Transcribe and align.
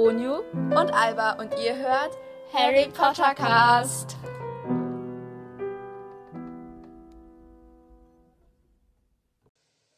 Onyu 0.00 0.36
und 0.52 0.94
Alba 0.94 1.32
und 1.32 1.52
ihr 1.62 1.76
hört 1.76 2.16
Harry 2.54 2.88
Potter 2.88 3.34
Cast. 3.34 4.16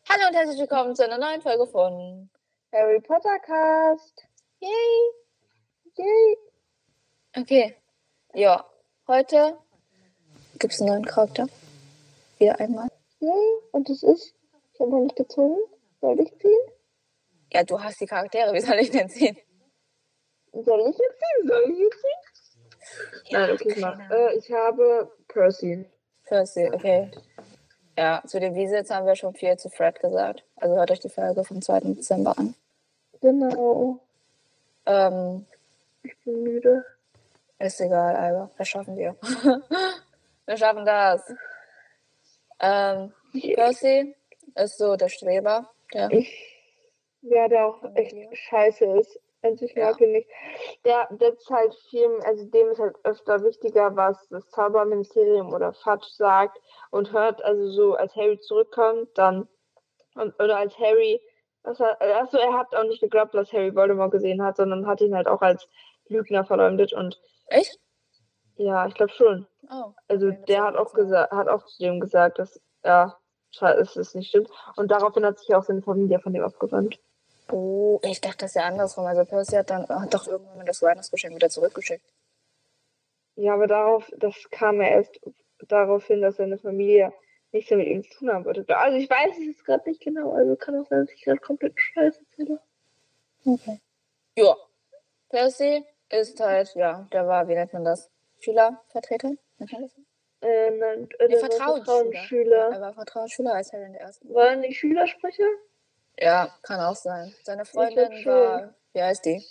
Hallo 0.09 0.27
und 0.27 0.35
herzlich 0.35 0.59
willkommen 0.59 0.97
zu 0.97 1.05
einer 1.05 1.19
neuen 1.19 1.41
Folge 1.41 1.69
von 1.69 2.29
Harry 2.73 3.01
Potter 3.01 3.39
Cast. 3.47 4.27
Yay! 4.59 4.71
Yay! 5.95 6.37
Okay, 7.37 7.77
ja, 8.35 8.69
heute 9.07 9.57
gibt 10.59 10.73
es 10.73 10.81
einen 10.81 10.91
neuen 10.91 11.05
Charakter. 11.05 11.47
Wieder 12.39 12.59
einmal. 12.59 12.89
Yay! 13.21 13.53
Und 13.71 13.89
das 13.89 14.03
ist, 14.03 14.35
ich 14.75 14.81
habe 14.81 14.91
noch 14.91 15.03
nicht 15.03 15.15
gezogen. 15.15 15.59
Soll 16.01 16.19
ich 16.19 16.37
ziehen? 16.41 16.59
Ja, 17.53 17.63
du 17.63 17.81
hast 17.81 18.01
die 18.01 18.07
Charaktere, 18.07 18.53
wie 18.53 18.61
soll 18.61 18.81
ich 18.81 18.91
denn 18.91 19.09
ziehen? 19.09 19.39
Soll 20.53 20.81
ich 20.81 20.99
jetzt 20.99 21.19
ziehen? 21.19 21.49
Soll 21.49 21.71
ich 21.71 21.79
jetzt 21.79 22.01
ziehen? 22.01 23.33
Nein, 23.33 23.51
okay, 23.53 23.69
ich 23.71 23.77
mach. 23.81 24.11
Äh, 24.11 24.35
ich 24.37 24.51
habe 24.53 25.11
Percy. 25.29 25.87
Percy, 26.25 26.71
okay. 26.73 27.11
Ja, 27.97 28.23
zu 28.27 28.41
den 28.41 28.55
Visits 28.55 28.91
haben 28.91 29.07
wir 29.07 29.17
schon 29.17 29.35
viel 29.35 29.57
zu 29.57 29.69
Fred 29.71 29.99
gesagt. 30.01 30.45
Also 30.57 30.77
hört 30.77 30.91
euch 30.91 31.01
die 31.01 31.09
Folge 31.09 31.45
vom 31.45 31.61
2. 31.61 31.81
Dezember 31.81 32.37
an. 32.39 32.55
Genau. 33.21 33.99
Ähm, 34.87 35.47
Ich 36.03 36.17
bin 36.25 36.43
müde. 36.43 36.85
ist 37.59 37.81
egal, 37.81 38.17
Alba. 38.17 38.51
Das 38.59 38.69
schaffen 38.69 38.97
wir. 38.97 39.17
wir 40.47 40.57
schaffen 40.57 40.85
das. 40.85 41.23
Ähm, 42.61 43.13
Percy 43.55 44.15
ist 44.55 44.79
so 44.79 44.97
der 44.97 45.09
Streber. 45.09 45.71
Der, 45.95 46.11
Ich 46.11 46.59
werde 47.23 47.63
auch 47.65 47.83
echt 47.95 48.17
scheiße 48.37 48.85
ist. 48.99 49.19
Also 49.43 49.65
ich 49.65 49.75
Ja. 49.75 49.93
nicht. 49.99 50.29
Der, 50.85 51.09
der 51.11 51.33
ist 51.33 51.51
halt 51.51 51.75
viel, 51.91 52.09
also 52.25 52.45
dem 52.47 52.69
ist 52.69 52.79
halt 52.79 52.97
öfter 53.05 53.43
wichtiger, 53.43 53.95
was 53.97 54.29
das 54.29 54.49
Zauberministerium 54.51 55.53
oder 55.53 55.73
Fudge 55.73 56.07
sagt 56.11 56.59
und 56.91 57.13
hört, 57.13 57.43
also 57.45 57.69
so, 57.71 57.95
als 57.95 58.15
Harry 58.15 58.39
zurückkommt, 58.41 59.09
dann, 59.15 59.49
und, 60.15 60.35
oder 60.41 60.59
als 60.59 60.79
Harry, 60.79 61.21
er, 61.65 62.23
achso, 62.23 62.39
er 62.39 62.53
hat 62.53 62.75
auch 62.75 62.85
nicht 62.85 63.01
geglaubt, 63.01 63.35
dass 63.35 63.53
Harry 63.53 63.75
Voldemort 63.75 64.13
gesehen 64.13 64.43
hat, 64.43 64.57
sondern 64.57 64.87
hat 64.87 65.01
ihn 65.01 65.15
halt 65.15 65.29
auch 65.29 65.43
als 65.43 65.69
Lügner 66.09 66.45
verleumdet 66.45 66.93
und 66.93 67.21
Echt? 67.49 67.79
ja, 68.57 68.87
ich 68.87 68.95
glaube 68.95 69.13
schon. 69.13 69.47
Oh. 69.71 69.93
Also 70.09 70.29
Okay, 70.29 70.45
der 70.49 70.65
hat 70.65 70.77
auch 70.77 70.93
gesagt, 70.93 71.33
hat 71.33 71.49
auch 71.49 71.65
zu 71.67 71.83
dem 71.83 72.01
gesagt, 72.01 72.39
dass 72.39 72.61
ja, 72.85 73.17
es 73.61 73.97
ist 73.97 74.15
nicht 74.15 74.29
stimmt. 74.29 74.51
Und 74.77 74.91
daraufhin 74.91 75.25
hat 75.25 75.39
sich 75.39 75.55
auch 75.55 75.63
seine 75.63 75.83
Familie 75.83 76.21
von 76.21 76.33
dem 76.33 76.43
abgewandt. 76.43 76.99
Oh, 77.53 78.01
ich 78.03 78.21
dachte 78.21 78.39
das 78.39 78.53
ist 78.53 78.55
ja 78.57 78.63
andersrum. 78.63 79.05
Also 79.05 79.25
Percy 79.27 79.57
hat 79.57 79.69
dann 79.69 79.87
hat 79.87 80.15
doch 80.15 80.27
irgendwann 80.27 80.57
mal 80.57 80.65
das 80.65 80.81
Weihnachtsgeschenk 80.81 81.35
wieder 81.35 81.51
zurückgeschickt. 81.51 82.05
Ja, 83.37 83.55
aber 83.55 83.67
darauf, 83.67 84.11
das 84.17 84.35
kam 84.51 84.81
ja 84.81 84.89
erst 84.89 85.21
darauf 85.69 86.07
hin, 86.07 86.23
dass 86.23 86.37
seine 86.37 86.57
Familie 86.57 87.13
nichts 87.53 87.71
mehr 87.71 87.79
mit 87.79 87.89
ihm 87.89 88.03
zu 88.05 88.11
tun 88.19 88.33
haben 88.33 88.45
wollte. 88.47 88.65
Also 88.77 88.97
ich 88.97 89.09
weiß 89.09 89.37
es 89.39 89.47
jetzt 89.47 89.65
gerade 89.67 89.89
nicht 89.89 90.01
genau, 90.01 90.33
also 90.33 90.57
kann 90.57 90.81
auch 90.81 90.89
sein, 90.89 91.01
dass 91.01 91.15
ich 91.15 91.23
gerade 91.23 91.41
komplett 91.41 91.79
scheiße 91.79 92.21
erzähle. 92.31 92.61
Okay. 93.45 93.81
Ja. 94.37 94.57
Percy 95.29 95.85
ist 96.09 96.41
halt, 96.41 96.75
ja, 96.75 97.07
der 97.13 97.27
war, 97.27 97.49
wie 97.49 97.55
nennt 97.55 97.73
man 97.75 97.85
das? 97.85 98.11
Schülervertreter? 98.41 99.33
Äh, 100.41 100.71
nein, 100.71 101.09
äh, 101.19 101.29
der 101.29 101.43
war 101.43 101.51
Vertrauensschüler. 101.51 101.85
Vertrauensschüler. 101.85 102.71
Er 102.73 102.81
war 102.81 102.95
Vertrauensschüler 102.95 103.55
als 103.55 103.73
Harry 103.73 103.85
in 103.85 103.93
der 103.93 104.03
ersten. 104.03 104.35
War 104.35 104.49
er 104.49 104.57
nicht 104.57 104.79
Schülersprecher? 104.79 105.45
Ja, 106.23 106.49
kann 106.63 106.79
auch 106.79 106.95
sein. 106.95 107.35
Seine 107.43 107.65
Freundin 107.65 108.25
war, 108.25 108.73
wie 108.93 109.03
heißt 109.03 109.25
die? 109.25 109.45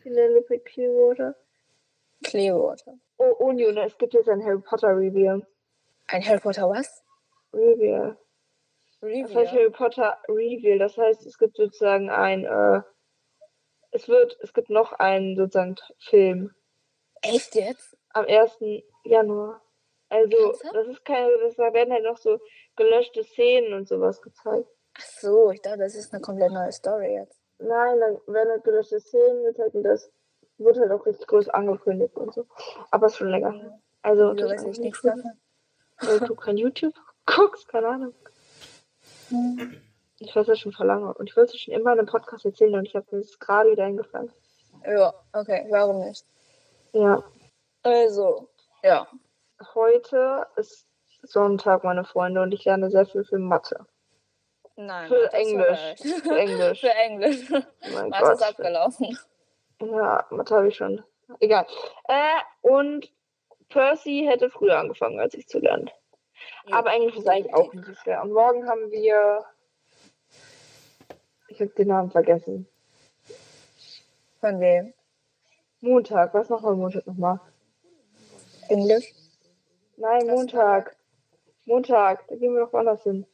Penelope 0.00 0.60
Clearwater. 0.60 1.34
Clearwater. 2.22 2.94
Oh, 3.18 3.34
Union, 3.40 3.76
es 3.78 3.98
gibt 3.98 4.14
jetzt 4.14 4.28
ein 4.28 4.44
Harry 4.44 4.60
Potter 4.60 4.96
Reveal. 4.96 5.44
Ein 6.06 6.24
Harry 6.24 6.38
Potter 6.38 6.68
was? 6.68 7.02
Reveal. 7.52 8.16
Das 9.00 9.10
heißt 9.10 9.34
Review. 9.34 9.50
Harry 9.50 9.70
Potter 9.70 10.18
Reveal. 10.28 10.78
Das 10.78 10.96
heißt, 10.96 11.26
es 11.26 11.36
gibt 11.36 11.56
sozusagen 11.56 12.10
ein, 12.10 12.44
äh, 12.44 12.82
es 13.90 14.08
wird, 14.08 14.38
es 14.40 14.54
gibt 14.54 14.70
noch 14.70 14.92
einen 14.92 15.36
sozusagen 15.36 15.74
Film 15.98 16.54
Echt 17.22 17.56
jetzt? 17.56 17.96
am 18.10 18.24
1. 18.26 18.58
Januar. 19.02 19.60
Also, 20.10 20.36
Ernsthaft? 20.36 20.74
das 20.76 20.86
ist 20.86 21.04
keine, 21.04 21.36
das, 21.38 21.56
da 21.56 21.72
werden 21.72 21.92
halt 21.92 22.04
noch 22.04 22.18
so 22.18 22.38
gelöschte 22.76 23.24
Szenen 23.24 23.74
und 23.74 23.88
sowas 23.88 24.22
gezeigt. 24.22 24.68
Ach 24.96 25.02
so, 25.20 25.50
ich 25.50 25.60
dachte, 25.62 25.78
das 25.78 25.94
ist 25.94 26.12
eine 26.12 26.22
komplett 26.22 26.52
neue 26.52 26.72
Story 26.72 27.14
jetzt. 27.14 27.38
Nein, 27.58 28.00
dann 28.00 28.18
werden 28.26 28.50
halt 28.50 28.64
gelöschte 28.64 29.00
Szenen 29.00 29.44
gezeigt 29.44 29.74
und 29.74 29.82
das 29.82 30.10
wird 30.58 30.78
halt 30.78 30.90
auch 30.92 31.04
richtig 31.06 31.26
groß 31.26 31.48
angekündigt 31.48 32.16
und 32.16 32.32
so. 32.34 32.46
Aber 32.90 33.06
ist 33.06 33.16
schon 33.16 33.28
länger 33.28 33.52
her. 33.52 33.80
Also, 34.02 34.32
Wieso 34.34 34.48
das 34.48 34.50
weiß 34.50 34.62
ich 34.62 34.70
ist 34.70 34.78
nichts 34.78 35.02
nicht 35.02 35.16
davon? 35.16 35.32
Weil 36.00 36.20
du 36.20 36.34
kein 36.34 36.56
YouTube 36.56 36.94
guckst, 37.26 37.68
keine 37.68 37.88
Ahnung. 37.88 38.14
Ich 40.18 40.34
weiß 40.34 40.46
das 40.46 40.58
schon 40.58 40.72
vor 40.72 40.86
lange. 40.86 41.12
Und 41.14 41.28
ich 41.28 41.36
wollte 41.36 41.54
es 41.54 41.60
schon 41.60 41.74
immer 41.74 41.92
in 41.92 41.98
einem 41.98 42.08
Podcast 42.08 42.44
erzählen 42.44 42.74
und 42.74 42.86
ich 42.86 42.94
habe 42.94 43.06
mir 43.10 43.22
das 43.22 43.38
gerade 43.38 43.70
wieder 43.70 43.84
eingefallen. 43.84 44.32
Ja, 44.86 45.14
okay, 45.32 45.66
warum 45.70 46.00
nicht? 46.06 46.24
Ja, 46.92 47.24
Also, 47.82 48.48
ja. 48.82 49.08
heute 49.74 50.46
ist 50.56 50.86
Sonntag, 51.22 51.84
meine 51.84 52.04
Freunde, 52.04 52.42
und 52.42 52.52
ich 52.52 52.64
lerne 52.64 52.90
sehr 52.90 53.06
viel 53.06 53.24
für 53.24 53.38
Mathe. 53.38 53.86
Nein. 54.86 55.08
Für 55.08 55.32
Englisch. 55.32 55.80
Für 56.22 56.38
Englisch. 56.38 56.80
Für 56.80 56.90
Englisch. 56.94 57.50
Oh 57.52 57.62
mein 57.94 58.10
Was 58.10 58.20
ist 58.20 58.38
Gott. 58.40 58.42
abgelaufen? 58.50 59.18
Ja, 59.80 60.26
Mathe 60.30 60.54
habe 60.56 60.68
ich 60.68 60.76
schon. 60.76 61.02
Egal. 61.40 61.66
Äh, 62.08 62.40
und 62.62 63.10
Percy 63.68 64.26
hätte 64.28 64.50
früher 64.50 64.78
angefangen, 64.78 65.18
als 65.20 65.34
ich 65.34 65.48
zu 65.48 65.58
lernen. 65.58 65.90
Aber 66.70 66.92
Englisch 66.92 67.16
ist 67.16 67.28
eigentlich 67.28 67.54
auch 67.54 67.72
nicht 67.72 67.86
so 67.86 67.94
schwer. 67.94 68.22
Und 68.22 68.32
morgen 68.32 68.68
haben 68.68 68.90
wir. 68.90 69.44
Ich 71.48 71.60
habe 71.60 71.70
den 71.70 71.88
Namen 71.88 72.10
vergessen. 72.10 72.68
Von 74.40 74.60
wem? 74.60 74.92
Montag. 75.80 76.34
Was 76.34 76.48
machen 76.48 76.64
wir 76.66 76.74
Montag 76.74 77.06
nochmal? 77.06 77.40
Englisch? 78.68 79.12
Nein, 79.96 80.26
Das 80.26 80.36
Montag. 80.36 80.96
Montag. 81.66 82.26
Da 82.28 82.36
gehen 82.36 82.54
wir 82.54 82.64
doch 82.64 82.72
woanders 82.72 83.02
hin. 83.02 83.26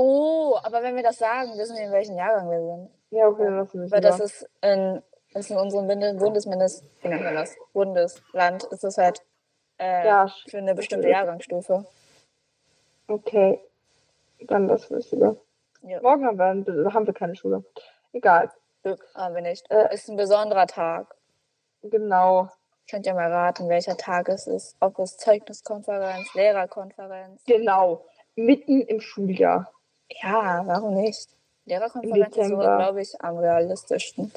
Oh, 0.00 0.56
aber 0.62 0.82
wenn 0.82 0.96
wir 0.96 1.02
das 1.02 1.18
sagen, 1.18 1.58
wissen 1.58 1.76
wir, 1.76 1.84
in 1.84 1.92
welchem 1.92 2.16
Jahrgang 2.16 2.50
wir 2.50 2.60
sind. 2.60 2.90
Ja, 3.10 3.26
okay, 3.26 3.44
dann 3.44 3.56
lassen 3.58 3.80
wir 3.80 3.84
es 3.86 3.92
Weil 3.92 4.00
das 4.00 4.14
lieber. 4.14 4.24
ist 4.24 4.48
in, 4.62 5.02
das 5.34 5.44
ist 5.44 5.50
in 5.50 5.58
unserem 5.58 5.86
Bundes- 5.88 6.16
Bundesmindest, 6.18 6.84
wie 7.02 7.08
nennt 7.08 7.22
man 7.22 7.34
das? 7.34 7.54
Bundesland 7.74 8.64
ist 8.64 8.82
es 8.84 8.96
halt 8.96 9.20
äh, 9.78 10.06
Ja, 10.06 10.32
für 10.48 10.58
eine 10.58 10.74
bestimmte 10.74 11.08
Jahrgangsstufe. 11.10 11.84
Okay. 13.08 13.60
Dann 14.46 14.70
es 14.70 14.88
lieber. 15.10 15.36
Ja. 15.82 16.00
Morgen 16.00 16.24
haben 16.24 16.38
wir, 16.38 16.94
haben 16.94 17.06
wir 17.06 17.12
keine 17.14 17.34
Schule. 17.36 17.62
Egal. 18.12 18.50
Glück 18.82 19.06
haben 19.14 19.34
wir 19.34 19.42
nicht. 19.42 19.70
Äh. 19.70 19.92
ist 19.92 20.08
ein 20.08 20.16
besonderer 20.16 20.66
Tag. 20.66 21.14
Genau. 21.82 22.48
Könnt 22.88 23.06
ihr 23.06 23.14
mal 23.14 23.30
raten, 23.30 23.68
welcher 23.68 23.96
Tag 23.96 24.28
es 24.30 24.46
ist? 24.46 24.76
Ob 24.80 24.98
es 24.98 25.16
Zeugniskonferenz, 25.18 26.32
Lehrerkonferenz? 26.34 27.42
Genau. 27.44 28.04
Mitten 28.34 28.80
im 28.80 29.00
Schuljahr. 29.00 29.70
Ja, 30.22 30.62
warum 30.66 30.94
nicht? 30.94 31.28
Lehrerkonferenz 31.64 32.28
ist 32.28 32.34
so, 32.34 32.40
Dezember. 32.40 32.76
glaube 32.76 33.02
ich, 33.02 33.20
am 33.20 33.38
realistischsten. 33.38 34.32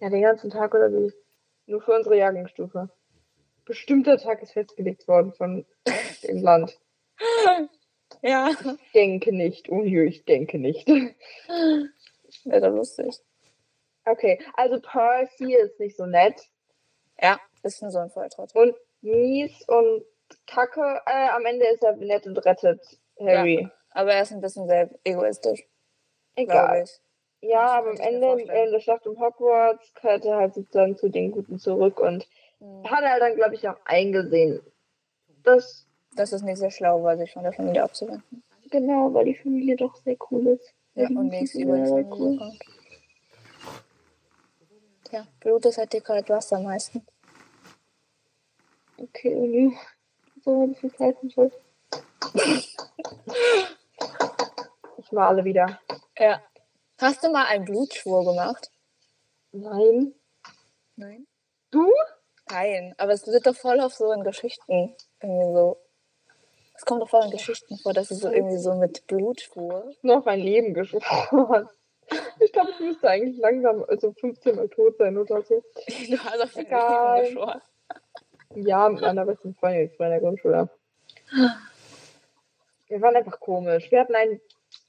Ja, 0.00 0.10
den 0.10 0.22
ganzen 0.22 0.50
Tag 0.50 0.74
oder 0.74 0.92
wie? 0.92 1.12
Nur 1.66 1.80
für 1.80 1.92
unsere 1.92 2.16
Jahrgangsstufe. 2.16 2.90
Bestimmter 3.64 4.18
Tag 4.18 4.42
ist 4.42 4.52
festgelegt 4.52 5.08
worden 5.08 5.32
von 5.32 5.64
dem 6.22 6.42
Land. 6.42 6.78
Ja. 8.22 8.50
Ich 8.50 8.92
denke 8.92 9.34
nicht. 9.34 9.68
Ui, 9.68 10.06
ich 10.06 10.24
denke 10.24 10.58
nicht. 10.58 10.86
Wäre 12.44 12.68
lustig. 12.68 13.20
Okay, 14.06 14.40
also 14.54 14.80
Percy 14.80 15.54
ist 15.54 15.78
nicht 15.80 15.96
so 15.96 16.06
nett. 16.06 16.40
Ja, 17.20 17.38
ist 17.62 17.82
ein 17.82 17.90
so 17.90 17.98
ein 17.98 18.10
Volltrottel. 18.10 18.62
Und 18.62 18.76
mies 19.02 19.62
und 19.68 20.04
kacke. 20.46 21.00
Äh, 21.06 21.28
am 21.30 21.44
Ende 21.44 21.66
ist 21.66 21.82
er 21.82 21.96
nett 21.96 22.26
und 22.26 22.38
rettet 22.44 22.80
Harry. 23.20 23.68
Aber 23.94 24.12
er 24.12 24.22
ist 24.22 24.32
ein 24.32 24.40
bisschen 24.40 24.66
sehr 24.68 24.90
egoistisch, 25.04 25.64
Egal. 26.36 26.82
ich. 26.82 27.00
Ja, 27.48 27.78
aber 27.78 27.88
am 27.90 27.94
ich 27.94 28.00
Ende 28.00 28.40
in 28.42 28.70
der 28.72 28.80
Schlacht 28.80 29.06
um 29.06 29.18
Hogwarts 29.20 29.92
kehrt 29.94 30.24
er 30.24 30.36
halt 30.36 30.54
sozusagen 30.54 30.96
zu 30.96 31.08
den 31.08 31.30
Guten 31.30 31.58
zurück 31.58 32.00
und 32.00 32.26
Hm. 32.58 32.84
hat 32.90 33.02
er 33.02 33.18
dann, 33.20 33.34
glaube 33.36 33.54
ich, 33.54 33.68
auch 33.68 33.76
eingesehen. 33.84 34.60
Das, 35.42 35.86
Das 36.16 36.32
ist 36.32 36.42
nicht 36.42 36.58
sehr 36.58 36.70
schlau, 36.70 37.02
weil 37.02 37.18
sich 37.18 37.32
von 37.32 37.42
der 37.42 37.52
Familie 37.52 37.82
abzuwenden. 37.82 38.42
genau, 38.70 39.12
weil 39.12 39.26
die 39.26 39.34
Familie 39.34 39.76
doch 39.76 39.94
sehr 39.96 40.16
cool 40.30 40.46
ist. 40.48 40.72
Ja, 40.94 41.08
die 41.08 41.16
und 41.16 41.28
nichts 41.28 41.54
über 41.54 41.76
die 41.76 41.86
sehr 41.86 42.04
Familie 42.04 42.38
kommt. 42.38 42.58
Tja, 45.04 45.26
Blut 45.40 45.66
ist 45.66 45.78
halt 45.78 45.92
dicker 45.92 46.14
als 46.14 46.28
Wasser 46.28 46.60
meistens. 46.60 47.02
Okay, 48.96 49.34
Uni. 49.34 49.76
So 50.44 50.62
ein 50.62 50.72
bisschen 50.72 50.94
Zeit 50.96 51.16
und 51.22 51.32
so. 55.14 55.20
Ich 55.20 55.26
male 55.28 55.44
wieder. 55.44 55.80
Ja. 56.18 56.42
Hast 57.00 57.24
du 57.24 57.30
mal 57.30 57.46
einen 57.46 57.64
Blutschwur 57.64 58.24
gemacht? 58.24 58.70
Nein. 59.52 60.14
Nein. 60.96 61.26
Du? 61.70 61.90
Nein, 62.50 62.94
aber 62.98 63.12
es 63.12 63.26
wird 63.26 63.46
doch 63.46 63.56
voll 63.56 63.80
auf 63.80 63.94
so 63.94 64.12
in 64.12 64.22
Geschichten 64.22 64.94
irgendwie 65.20 65.54
so. 65.54 65.78
Es 66.76 66.84
kommt 66.84 67.02
doch 67.02 67.08
voll 67.08 67.24
in 67.24 67.30
Geschichten 67.30 67.78
vor, 67.78 67.92
dass 67.92 68.08
sie 68.08 68.16
so 68.16 68.30
irgendwie 68.30 68.58
so 68.58 68.74
mit 68.74 69.06
Blut 69.06 69.40
fuhr. 69.40 69.92
Noch 70.02 70.24
mein 70.24 70.40
Leben 70.40 70.74
geschworen. 70.74 71.68
Ich 72.38 72.52
glaube, 72.52 72.70
ich 72.72 72.80
müsste 72.80 73.08
eigentlich 73.08 73.38
langsam, 73.38 73.84
also 73.88 74.12
15 74.12 74.56
Mal 74.56 74.68
tot 74.68 74.98
sein 74.98 75.16
oder 75.16 75.40
so. 75.42 75.62
Du 75.86 76.18
hast 76.18 76.42
auf 76.42 76.56
Egal. 76.56 77.22
Leben 77.22 77.34
geschworen. 77.34 77.62
Ja, 78.56 78.88
mit 78.88 79.00
meiner 79.00 79.24
besten 79.24 79.54
Freundin 79.54 79.90
der 79.98 80.20
Grundschule. 80.20 80.68
Wir 82.88 83.00
waren 83.00 83.16
einfach 83.16 83.40
komisch. 83.40 83.90
Wir 83.90 84.00
hatten 84.00 84.14
einen 84.14 84.40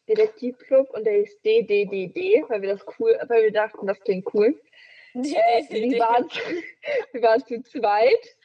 Detektivclub 0.07 0.90
und 0.92 1.06
der 1.06 1.19
ist 1.19 1.44
DDDD, 1.44 2.44
weil 2.48 2.62
wir 2.62 2.69
das 2.69 2.86
cool, 3.00 3.18
weil 3.28 3.44
wir 3.44 3.52
dachten, 3.52 3.88
das 3.88 4.00
klingt 4.00 4.34
cool. 4.34 4.60
Wir, 5.16 5.98
waren, 5.98 6.28
wir 7.13 7.22
waren 7.22 7.46
zu 7.46 7.63
zweit. 7.63 8.36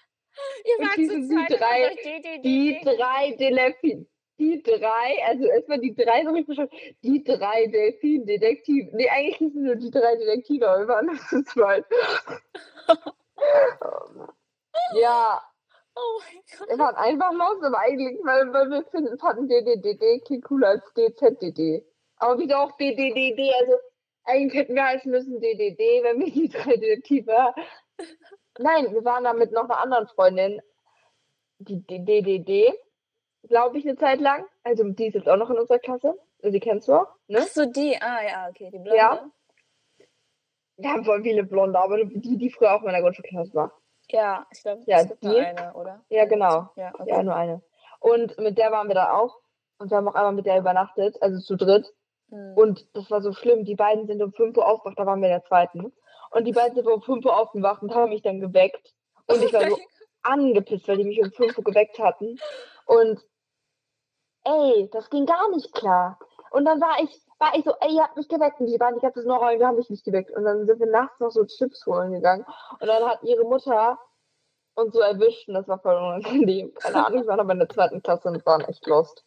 Ihr 0.64 0.86
wart 0.86 0.96
die 0.98 1.08
zu 1.08 1.20
die 1.20 1.26
zweit 1.26 1.50
und 1.50 1.60
drei-. 1.60 2.38
Die 2.44 2.80
drei 2.84 3.32
Delfin. 3.32 4.06
Die 4.38 4.62
drei, 4.62 5.22
also 5.26 5.46
erstmal 5.46 5.80
die 5.80 5.94
drei, 5.94 6.24
so 6.24 6.30
richtig. 6.30 6.58
Die 7.02 7.24
drei 7.24 7.66
Delfin-Detektive. 7.66 8.96
Nee, 8.96 9.08
eigentlich 9.08 9.36
hießen 9.38 9.64
nur 9.64 9.74
die 9.74 9.90
drei 9.90 10.14
Detektive, 10.14 10.68
aber 10.68 10.80
wir 10.82 10.88
waren 10.88 11.06
nur 11.06 11.16
zu 11.28 11.42
zweit. 11.44 11.84
ja, 14.94 15.42
Oh 16.00 16.20
mein 16.20 16.42
Gott. 16.58 16.68
wir 16.68 16.78
waren 16.78 16.96
einfach 16.96 17.32
los, 17.32 17.62
aber 17.62 17.78
eigentlich, 17.78 18.18
weil, 18.24 18.52
weil 18.52 18.70
wir 18.70 18.84
finden, 18.84 19.18
fanden 19.18 19.48
DDDD 19.48 20.24
klingt 20.24 20.44
cooler 20.44 20.68
als 20.68 20.92
DZDD. 20.94 21.84
Aber 22.16 22.38
wieso 22.38 22.54
auch 22.54 22.76
DDDD? 22.76 23.52
Also, 23.60 23.74
eigentlich 24.24 24.54
hätten 24.54 24.74
wir 24.74 24.84
heißen 24.84 25.10
müssen 25.10 25.40
DDD, 25.40 26.02
wenn 26.02 26.20
wir 26.20 26.30
die 26.30 26.48
drei 26.48 26.76
Detektive. 26.76 27.54
Nein, 28.58 28.92
wir 28.92 29.04
waren 29.04 29.24
da 29.24 29.32
mit 29.32 29.52
noch 29.52 29.64
einer 29.64 29.80
anderen 29.80 30.06
Freundin, 30.08 30.60
die, 31.58 31.84
die 31.86 32.04
DDD, 32.04 32.74
glaube 33.48 33.78
ich, 33.78 33.86
eine 33.86 33.96
Zeit 33.96 34.20
lang. 34.20 34.44
Also, 34.62 34.84
die 34.84 35.06
ist 35.06 35.14
jetzt 35.14 35.28
auch 35.28 35.36
noch 35.36 35.50
in 35.50 35.58
unserer 35.58 35.78
Klasse. 35.78 36.18
Also, 36.42 36.52
die 36.52 36.60
kennst 36.60 36.88
du 36.88 36.94
auch, 36.94 37.08
ne? 37.26 37.40
Ach 37.42 37.46
so, 37.46 37.66
die. 37.66 37.96
Ah 38.00 38.22
ja, 38.22 38.48
okay, 38.48 38.70
die 38.72 38.78
Blonde. 38.78 38.96
Ja. 38.96 39.30
Wir 40.76 40.90
haben 40.90 41.04
voll 41.04 41.22
viele 41.22 41.44
Blonde, 41.44 41.78
aber 41.78 42.04
die, 42.04 42.38
die 42.38 42.50
früher 42.50 42.74
auch 42.74 42.80
in 42.80 42.86
meiner 42.86 43.02
Grundschulklasse 43.02 43.54
war. 43.54 43.72
Ja, 44.12 44.46
ich 44.50 44.62
glaube, 44.62 44.82
Ja, 44.86 44.98
es 45.00 45.08
gibt 45.08 45.22
nur 45.22 45.34
die- 45.34 45.40
eine, 45.40 45.72
oder? 45.74 46.04
Ja, 46.08 46.24
genau. 46.24 46.68
Ja, 46.76 46.92
okay. 46.94 47.08
Ja, 47.08 47.22
nur 47.22 47.34
eine. 47.34 47.62
Und 48.00 48.38
mit 48.38 48.58
der 48.58 48.72
waren 48.72 48.88
wir 48.88 48.94
da 48.94 49.12
auch. 49.12 49.38
Und 49.78 49.90
wir 49.90 49.96
haben 49.96 50.08
auch 50.08 50.14
einmal 50.14 50.32
mit 50.32 50.46
der 50.46 50.58
übernachtet, 50.58 51.20
also 51.22 51.40
zu 51.40 51.56
dritt. 51.56 51.92
Hm. 52.30 52.54
Und 52.56 52.86
das 52.96 53.10
war 53.10 53.22
so 53.22 53.32
schlimm. 53.32 53.64
Die 53.64 53.74
beiden 53.74 54.06
sind 54.06 54.22
um 54.22 54.32
5 54.32 54.56
Uhr 54.56 54.66
aufgewacht, 54.66 54.98
da 54.98 55.06
waren 55.06 55.20
wir 55.20 55.28
in 55.28 55.34
der 55.34 55.44
zweiten. 55.44 55.92
Und 56.30 56.44
die 56.44 56.52
beiden 56.52 56.74
sind 56.74 56.86
um 56.86 57.02
5 57.02 57.24
Uhr 57.24 57.36
aufgewacht 57.36 57.82
und 57.82 57.94
haben 57.94 58.10
mich 58.10 58.22
dann 58.22 58.40
geweckt. 58.40 58.94
Und 59.26 59.42
ich 59.42 59.52
war 59.52 59.68
so 59.68 59.78
angepisst, 60.22 60.86
weil 60.88 60.98
die 60.98 61.04
mich 61.04 61.20
um 61.20 61.32
5 61.32 61.56
Uhr 61.58 61.64
geweckt 61.64 61.98
hatten. 61.98 62.38
Und 62.86 63.20
ey, 64.44 64.88
das 64.92 65.10
ging 65.10 65.26
gar 65.26 65.50
nicht 65.50 65.72
klar. 65.74 66.18
Und 66.50 66.64
dann 66.64 66.80
war 66.80 67.00
ich, 67.02 67.10
war 67.40 67.56
ich 67.56 67.64
so, 67.64 67.72
ey, 67.80 67.94
ihr 67.94 68.02
habt 68.02 68.16
mich 68.16 68.28
geweckt. 68.28 68.60
Und 68.60 68.66
die 68.66 68.78
waren 68.78 68.94
die 68.94 69.00
ganze 69.00 69.20
Zeit 69.20 69.26
noch, 69.26 69.40
wir 69.40 69.66
haben 69.66 69.76
mich 69.76 69.90
nicht 69.90 70.04
geweckt. 70.04 70.30
Und 70.30 70.44
dann 70.44 70.66
sind 70.66 70.78
wir 70.78 70.86
nachts 70.86 71.18
noch 71.18 71.30
so 71.30 71.44
Chips 71.44 71.86
holen 71.86 72.12
gegangen. 72.12 72.44
Und 72.78 72.86
dann 72.86 73.02
hat 73.04 73.22
ihre 73.22 73.44
Mutter 73.44 73.98
uns 74.74 74.94
so 74.94 75.00
erwischt 75.00 75.48
und 75.48 75.54
das 75.54 75.66
war 75.66 75.78
voll 75.80 75.96
unangenehm. 75.96 76.72
Keine 76.74 77.06
Ahnung, 77.06 77.22
wir 77.22 77.26
waren 77.26 77.40
aber 77.40 77.52
in 77.52 77.58
der 77.58 77.68
zweiten 77.68 78.02
Klasse 78.02 78.28
und 78.28 78.46
waren 78.46 78.60
echt 78.62 78.86
lost. 78.86 79.24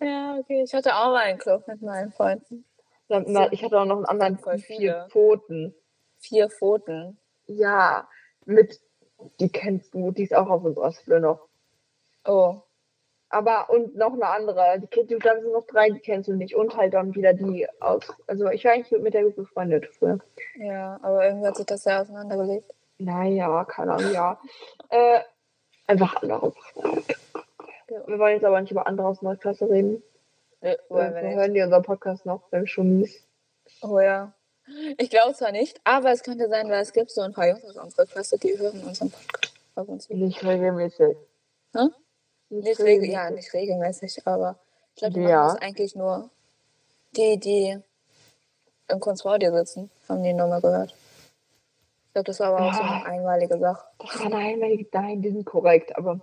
Ja, 0.00 0.36
okay. 0.38 0.62
Ich 0.64 0.74
hatte 0.74 0.94
auch 0.94 1.08
mal 1.08 1.18
einen 1.18 1.38
Club 1.38 1.66
mit 1.68 1.82
meinen 1.82 2.10
Freunden. 2.12 2.64
Ich 3.08 3.62
hatte 3.64 3.78
auch 3.78 3.84
noch 3.84 3.96
einen 3.96 4.06
anderen 4.06 4.38
Voll 4.38 4.54
mit 4.54 4.64
vier. 4.64 5.06
Pfoten. 5.10 5.74
Vier 6.18 6.48
Pfoten. 6.48 7.18
Ja, 7.46 8.08
mit, 8.44 8.80
die 9.40 9.50
kennst 9.50 9.94
du, 9.94 10.10
die 10.10 10.24
ist 10.24 10.34
auch 10.34 10.48
auf 10.48 10.62
unserer 10.64 10.92
Flö 10.92 11.20
noch. 11.20 11.48
Oh. 12.24 12.62
Aber 13.30 13.70
und 13.70 13.94
noch 13.94 14.12
eine 14.12 14.26
andere, 14.26 14.80
die 14.80 14.88
kennst 14.88 15.12
du, 15.12 15.18
sind 15.20 15.52
noch 15.52 15.66
drei, 15.66 15.88
die 15.90 16.00
kennst 16.00 16.28
du 16.28 16.34
nicht. 16.34 16.56
Und 16.56 16.76
halt 16.76 16.94
dann 16.94 17.14
wieder 17.14 17.32
die 17.32 17.66
aus. 17.80 18.12
Also 18.26 18.48
ich 18.48 18.64
war 18.64 18.72
eigentlich 18.72 19.00
mit 19.00 19.14
der 19.14 19.22
gut 19.24 19.36
befreundet 19.36 19.86
früher. 19.86 20.18
Ja, 20.56 20.98
aber 21.00 21.24
irgendwie 21.24 21.46
hat 21.46 21.56
sich 21.56 21.66
das 21.66 21.84
sehr 21.84 22.02
auseinandergelebt. 22.02 22.74
Naja, 22.98 23.64
keine 23.64 23.92
Ahnung, 23.94 24.12
ja. 24.12 24.40
äh, 24.90 25.20
einfach 25.86 26.20
andere. 26.22 26.52
Ja. 27.88 28.06
Wir 28.06 28.18
wollen 28.18 28.34
jetzt 28.34 28.44
aber 28.44 28.60
nicht 28.60 28.72
über 28.72 28.86
andere 28.86 29.06
aus 29.06 29.18
unserer 29.20 29.36
Klasse 29.36 29.70
reden. 29.70 30.02
Nee, 30.60 30.76
wollen 30.88 31.14
wir 31.14 31.22
Wir 31.22 31.28
nicht. 31.28 31.36
hören 31.36 31.54
die 31.54 31.62
unseren 31.62 31.82
Podcast 31.82 32.26
noch, 32.26 32.42
wenn 32.50 32.66
schon 32.66 32.98
mies. 32.98 33.26
Oh 33.82 33.98
ja. 34.00 34.32
Ich 34.98 35.10
glaube 35.10 35.34
zwar 35.34 35.52
nicht, 35.52 35.80
aber 35.84 36.10
es 36.10 36.22
könnte 36.22 36.48
sein, 36.48 36.68
weil 36.68 36.82
es 36.82 36.92
gibt 36.92 37.10
so 37.10 37.22
ein 37.22 37.32
paar 37.32 37.48
Jungs 37.48 37.64
aus 37.64 37.76
unserer 37.76 38.06
Klasse, 38.06 38.38
die 38.38 38.58
hören 38.58 38.82
unseren 38.84 39.10
Podcast. 39.74 40.10
Nicht 40.10 40.44
regelmäßig. 40.44 41.16
Hä? 41.74 41.88
Nicht 42.50 42.80
regel 42.80 43.08
ja, 43.08 43.30
nicht 43.30 43.52
regelmäßig, 43.54 44.26
aber 44.26 44.56
ich 44.94 45.00
glaube, 45.00 45.14
die 45.14 45.20
machen 45.20 45.30
Ja. 45.32 45.46
das 45.52 45.62
eigentlich 45.62 45.94
nur 45.94 46.30
die, 47.16 47.38
die 47.38 47.78
im 48.88 49.00
Kunstaudio 49.00 49.52
sitzen, 49.56 49.90
haben 50.08 50.22
die 50.22 50.32
Nummer 50.32 50.60
gehört. 50.60 50.90
Ich 52.08 52.12
glaube, 52.14 52.26
das 52.26 52.40
war 52.40 52.48
aber 52.48 52.66
auch 52.68 52.74
so 52.74 52.82
eine 52.82 53.06
einmalige 53.06 53.56
Sache. 53.58 53.84
Das 53.98 54.18
war 54.18 54.26
eine 54.26 54.36
einmalige, 54.36 54.86
nein, 54.92 55.22
die 55.22 55.30
sind 55.30 55.44
korrekt, 55.44 55.96
aber 55.96 56.20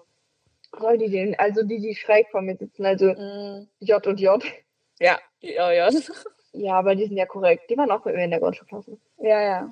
soll 0.77 0.97
die 0.97 1.09
den, 1.09 1.39
also 1.39 1.63
die, 1.63 1.79
die 1.79 1.95
schräg 1.95 2.30
vor 2.30 2.41
mir 2.41 2.57
sitzen, 2.57 2.85
also 2.85 3.06
Mm, 3.13 3.68
J 3.80 4.06
und 4.06 4.19
J. 4.19 4.44
ja, 5.00 5.18
ja, 5.39 5.71
ja. 5.71 5.89
Ja, 6.51 6.73
aber 6.80 6.95
die 6.95 7.06
sind 7.06 7.18
ja 7.18 7.25
korrekt. 7.25 7.69
Die 7.69 7.77
waren 7.77 7.91
auch 7.91 8.03
mit 8.03 8.15
mir 8.15 8.23
in 8.25 8.31
der 8.31 8.39
Grundschulklasse. 8.39 8.97
Ja, 9.19 9.41
ja. 9.41 9.71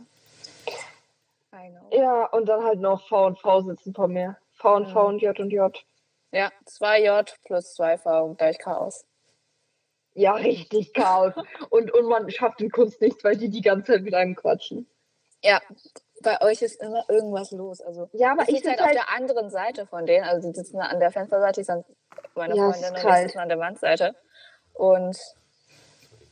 I 1.53 1.69
know. 1.69 1.89
Ja, 1.91 2.25
und 2.27 2.45
dann 2.47 2.63
halt 2.63 2.79
noch 2.79 3.07
V 3.07 3.25
und 3.25 3.39
V 3.39 3.61
sitzen 3.61 3.93
vor 3.93 4.07
mir. 4.07 4.37
V 4.53 4.75
und 4.75 4.87
V 4.89 5.01
Mhm. 5.01 5.07
und 5.15 5.21
J 5.21 5.39
und 5.39 5.49
J. 5.51 5.85
Ja, 6.35 6.51
2J 6.67 7.33
plus 7.45 7.79
2V 7.79 8.35
gleich 8.35 8.59
Chaos. 8.59 9.05
Ja, 10.15 10.33
richtig 10.33 10.93
Chaos. 10.93 11.33
und, 11.69 11.93
und 11.93 12.07
man 12.07 12.29
schafft 12.29 12.59
in 12.59 12.69
Kunst 12.69 12.99
nichts, 12.99 13.23
weil 13.23 13.37
die 13.37 13.49
die 13.49 13.61
ganze 13.61 13.93
Zeit 13.93 14.01
mit 14.01 14.13
einem 14.13 14.35
quatschen. 14.35 14.85
Ja, 15.41 15.61
bei 16.21 16.41
euch 16.41 16.61
ist 16.61 16.81
immer 16.81 17.05
irgendwas 17.09 17.51
los. 17.51 17.79
Also 17.79 18.09
Ja, 18.11 18.33
aber 18.33 18.49
ich 18.49 18.57
sitze 18.57 18.71
halt 18.71 18.81
auf 18.81 18.87
halt, 18.87 18.95
der 18.97 19.15
anderen 19.15 19.49
Seite 19.49 19.85
von 19.87 20.05
denen. 20.05 20.25
Also 20.25 20.49
die 20.49 20.53
sitzen 20.53 20.77
an 20.81 20.99
der 20.99 21.11
Fensterseite, 21.11 21.61
ich 21.61 21.67
sind 21.67 21.85
meine 22.35 22.53
Ja, 22.53 22.73
Freundin 22.73 22.91
und 22.91 23.09
ich 23.11 23.15
sitzen 23.27 23.39
an 23.39 23.49
der 23.49 23.59
Wandseite. 23.59 24.15
Und 24.73 25.17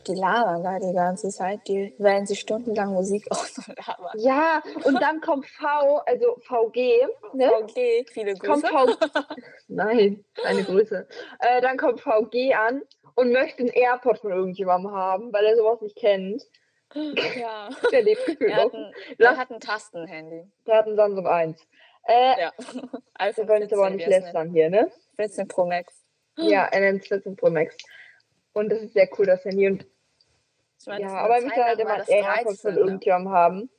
die 0.07 0.13
labern 0.15 0.63
da 0.63 0.79
die 0.79 0.93
ganze 0.93 1.29
Zeit. 1.29 1.67
Die 1.67 1.93
wählen 1.97 2.25
sich 2.25 2.39
stundenlang 2.39 2.93
Musik 2.93 3.25
aus 3.31 3.57
und 3.57 3.67
labern. 3.77 4.19
ja, 4.19 4.61
und 4.85 5.01
dann 5.01 5.21
kommt 5.21 5.45
V, 5.47 5.97
also 6.05 6.37
VG, 6.41 7.05
ne? 7.33 7.51
Okay, 7.61 8.05
viele 8.11 8.33
kommt 8.35 8.63
Grüße. 8.63 8.97
V. 8.97 9.07
Nein, 9.67 10.23
keine 10.41 10.63
Grüße. 10.63 11.07
Äh, 11.39 11.61
dann 11.61 11.77
kommt 11.77 12.01
VG 12.01 12.53
an 12.53 12.81
und 13.15 13.31
möchte 13.31 13.59
einen 13.63 13.69
AirPod 13.71 14.19
von 14.19 14.31
irgendjemandem 14.31 14.91
haben, 14.91 15.31
weil 15.33 15.45
er 15.45 15.55
sowas 15.55 15.81
nicht 15.81 15.95
kennt. 15.97 16.43
Ja. 16.95 17.69
Der 17.91 18.01
lebt 18.03 18.25
gefühlt 18.25 18.51
Er 18.51 18.63
hat 18.65 18.73
ein, 18.73 18.93
Lass- 19.17 19.33
er 19.33 19.37
hat 19.37 19.51
ein 19.51 19.59
Tastenhandy. 19.59 20.43
Der 20.67 20.77
hat 20.77 20.85
einen 20.87 20.95
Samsung 20.95 21.25
1. 21.27 21.59
Äh, 22.05 22.41
Ja. 22.41 22.51
wir 22.57 22.89
iPhone 23.15 23.47
wollen 23.47 23.61
jetzt 23.63 23.73
aber 23.73 23.83
auch 23.83 23.87
14, 23.87 23.95
nicht 23.97 24.07
er 24.11 24.19
lästern 24.21 24.51
hier, 24.51 24.69
ne? 24.69 24.91
14 25.15 25.47
Pro 25.47 25.65
Max. 25.65 25.93
Ja, 26.37 26.65
er 26.65 26.79
nennt 26.81 27.01
es 27.01 27.07
14 27.07 27.35
Pro 27.35 27.49
Max. 27.49 27.75
Und 28.53 28.69
das 28.69 28.79
ist 28.81 28.93
sehr 28.93 29.07
cool, 29.17 29.25
das 29.25 29.43
Handy. 29.45 29.67
Und 29.67 29.85
meine, 30.87 31.01
ja, 31.03 31.09
aber 31.17 31.37
ich 31.39 31.45
möchte 31.45 31.63
halt 31.63 31.79
immer 31.79 32.07
AirPod 32.07 32.45
13, 32.45 32.55
von 32.57 32.77
irgendjemandem 32.77 33.31
haben. 33.33 33.69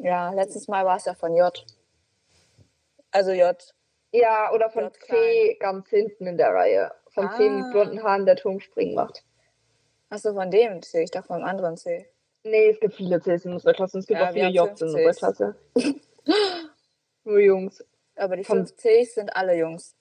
Ja, 0.00 0.30
letztes 0.32 0.68
Mal 0.68 0.84
war 0.84 0.96
es 0.96 1.04
ja 1.04 1.14
von 1.14 1.34
J. 1.36 1.64
Also 3.10 3.32
J. 3.32 3.56
Ja, 4.12 4.52
oder 4.52 4.70
von 4.70 4.82
Dort 4.84 4.96
C 5.02 5.56
ganz 5.60 5.88
hinten 5.90 6.26
in 6.26 6.36
der 6.36 6.52
Reihe. 6.54 6.92
Von 7.10 7.30
C 7.36 7.48
mit 7.48 7.64
Ah. 7.66 7.70
blonden 7.72 8.02
Haaren, 8.02 8.26
der 8.26 8.36
Turmspringen 8.36 8.94
macht. 8.94 9.24
Achso, 10.10 10.32
von 10.34 10.50
dem 10.50 10.82
C. 10.82 11.02
Ich 11.04 11.10
dachte 11.10 11.28
vom 11.28 11.42
anderen 11.42 11.76
C. 11.76 12.08
Nee, 12.42 12.68
es 12.70 12.80
gibt 12.80 12.94
viele 12.94 13.20
Cs 13.20 13.44
in 13.44 13.52
unserer 13.52 13.72
Klasse. 13.72 13.98
Es 13.98 14.06
gibt 14.06 14.20
Ja, 14.20 14.28
auch 14.28 14.32
viele 14.32 14.48
Jobs 14.50 14.80
in 14.82 14.88
fünf 14.90 15.06
unserer. 15.06 15.32
Klasse. 15.32 15.56
Nur 17.24 17.38
Jungs. 17.40 17.84
Aber 18.16 18.36
die 18.36 18.44
Von- 18.44 18.66
5 18.66 18.76
Cs 18.76 19.14
sind 19.14 19.34
alle 19.34 19.56
Jungs. 19.56 19.96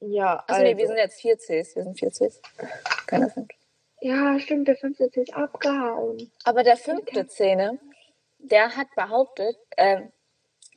Ja, 0.00 0.44
Achso, 0.46 0.60
nee, 0.62 0.68
also. 0.68 0.78
wir 0.78 0.86
sind 0.86 0.96
jetzt 0.96 1.20
4 1.20 1.36
Cs. 1.38 1.76
Wir 1.76 1.84
sind 1.84 1.98
4 1.98 2.10
Cs. 2.10 2.40
Keine 3.06 3.30
5. 3.30 3.48
Ja, 4.00 4.38
stimmt, 4.38 4.68
der 4.68 4.76
fünfte 4.76 5.10
C 5.10 5.22
ist 5.22 5.34
abgehauen. 5.34 6.30
Aber 6.44 6.62
der 6.62 6.76
fünfte 6.76 7.26
C, 7.26 7.56
ne, 7.56 7.78
der 8.38 8.76
hat 8.76 8.88
behauptet, 8.94 9.56
ähm, 9.76 10.12